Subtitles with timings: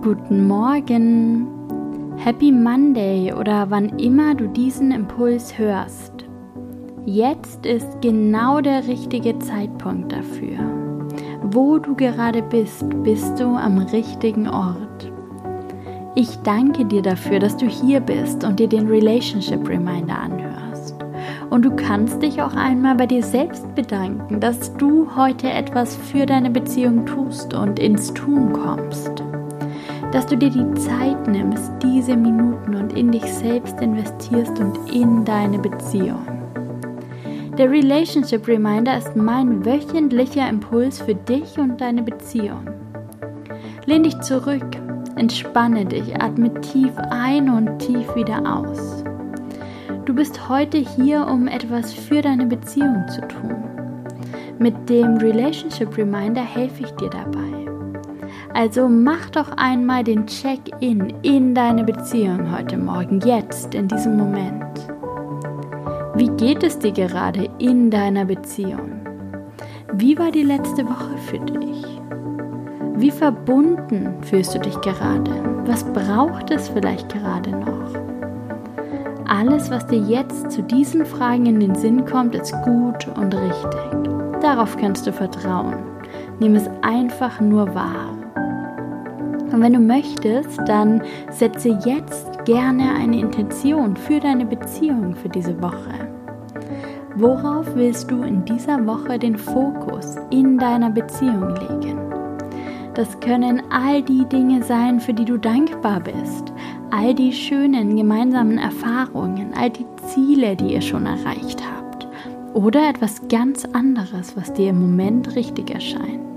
[0.00, 1.48] Guten Morgen,
[2.18, 6.12] Happy Monday oder wann immer du diesen Impuls hörst.
[7.04, 10.58] Jetzt ist genau der richtige Zeitpunkt dafür.
[11.42, 15.12] Wo du gerade bist, bist du am richtigen Ort.
[16.14, 20.94] Ich danke dir dafür, dass du hier bist und dir den Relationship Reminder anhörst.
[21.50, 26.24] Und du kannst dich auch einmal bei dir selbst bedanken, dass du heute etwas für
[26.24, 29.24] deine Beziehung tust und ins Tun kommst.
[30.12, 35.24] Dass du dir die Zeit nimmst, diese Minuten und in dich selbst investierst und in
[35.24, 36.26] deine Beziehung.
[37.56, 42.70] Der Relationship Reminder ist mein wöchentlicher Impuls für dich und deine Beziehung.
[43.84, 44.78] Lehn dich zurück,
[45.18, 49.02] Entspanne dich, atme tief ein und tief wieder aus.
[50.04, 53.56] Du bist heute hier, um etwas für deine Beziehung zu tun.
[54.60, 57.77] Mit dem Relationship Reminder helfe ich dir dabei.
[58.54, 64.64] Also mach doch einmal den Check-in in deine Beziehung heute Morgen, jetzt, in diesem Moment.
[66.14, 69.00] Wie geht es dir gerade in deiner Beziehung?
[69.94, 71.84] Wie war die letzte Woche für dich?
[72.96, 75.30] Wie verbunden fühlst du dich gerade?
[75.66, 77.94] Was braucht es vielleicht gerade noch?
[79.28, 84.40] Alles, was dir jetzt zu diesen Fragen in den Sinn kommt, ist gut und richtig.
[84.40, 85.97] Darauf kannst du vertrauen.
[86.40, 88.16] Nimm es einfach nur wahr.
[89.52, 95.60] Und wenn du möchtest, dann setze jetzt gerne eine Intention für deine Beziehung für diese
[95.62, 96.08] Woche.
[97.16, 101.98] Worauf willst du in dieser Woche den Fokus in deiner Beziehung legen?
[102.94, 106.52] Das können all die Dinge sein, für die du dankbar bist.
[106.90, 112.06] All die schönen gemeinsamen Erfahrungen, all die Ziele, die ihr schon erreicht habt.
[112.54, 116.27] Oder etwas ganz anderes, was dir im Moment richtig erscheint.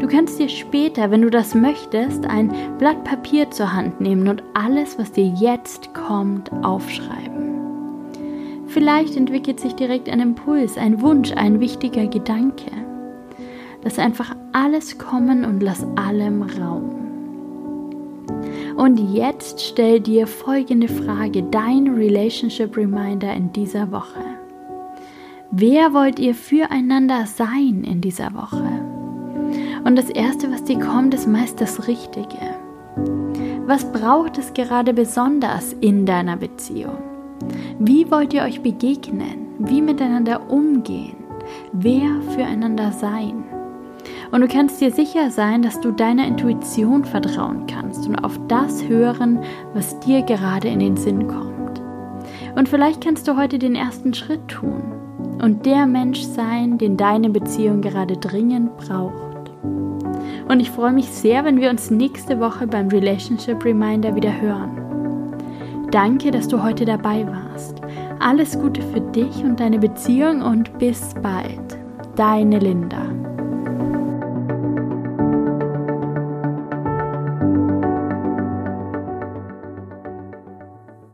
[0.00, 4.42] Du kannst dir später, wenn du das möchtest, ein Blatt Papier zur Hand nehmen und
[4.54, 7.38] alles, was dir jetzt kommt, aufschreiben.
[8.68, 12.70] Vielleicht entwickelt sich direkt ein Impuls, ein Wunsch, ein wichtiger Gedanke.
[13.82, 16.90] Lass einfach alles kommen und lass allem Raum.
[18.76, 24.22] Und jetzt stell dir folgende Frage, dein Relationship Reminder in dieser Woche.
[25.50, 28.97] Wer wollt ihr füreinander sein in dieser Woche?
[29.84, 32.38] Und das Erste, was dir kommt, ist meist das Richtige.
[33.66, 36.98] Was braucht es gerade besonders in deiner Beziehung?
[37.78, 39.46] Wie wollt ihr euch begegnen?
[39.58, 41.16] Wie miteinander umgehen?
[41.72, 43.44] Wer füreinander sein?
[44.30, 48.86] Und du kannst dir sicher sein, dass du deiner Intuition vertrauen kannst und auf das
[48.86, 49.40] hören,
[49.74, 51.80] was dir gerade in den Sinn kommt.
[52.56, 54.82] Und vielleicht kannst du heute den ersten Schritt tun
[55.42, 59.27] und der Mensch sein, den deine Beziehung gerade dringend braucht.
[60.48, 64.88] Und ich freue mich sehr, wenn wir uns nächste Woche beim Relationship Reminder wieder hören.
[65.90, 67.80] Danke, dass du heute dabei warst.
[68.18, 71.78] Alles Gute für dich und deine Beziehung und bis bald.
[72.16, 73.27] Deine Linda.